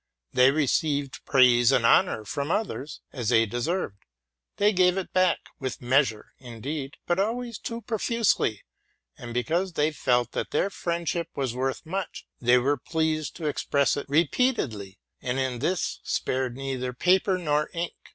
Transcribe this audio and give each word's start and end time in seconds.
They 0.33 0.49
received 0.49 1.23
praise 1.25 1.71
and 1.71 1.85
honor 1.85 2.25
from 2.25 2.49
others, 2.49 3.01
as 3.13 3.29
they 3.29 3.45
deserved; 3.45 3.97
they 4.57 4.73
gave 4.73 4.97
it 4.97 5.13
back, 5.13 5.37
with 5.59 5.79
measure 5.79 6.33
indeed, 6.39 6.95
but 7.05 7.19
always 7.19 7.59
too 7.59 7.81
profusely; 7.83 8.63
and, 9.15 9.31
because 9.31 9.73
they 9.73 9.91
felt 9.91 10.31
that 10.31 10.49
their 10.49 10.71
friendship 10.71 11.27
was 11.35 11.53
worth 11.53 11.85
much, 11.85 12.25
they 12.39 12.57
were 12.57 12.77
pleased 12.77 13.35
to 13.35 13.45
express 13.45 13.95
it 13.95 14.07
repeatedly, 14.09 14.97
and 15.21 15.37
in 15.37 15.59
this 15.59 15.99
spared 16.01 16.57
neither 16.57 16.93
paper 16.93 17.37
nor 17.37 17.69
ink. 17.71 17.93